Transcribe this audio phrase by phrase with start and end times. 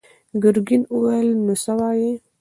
[0.43, 2.11] ګرګين وويل: نو څه وايې؟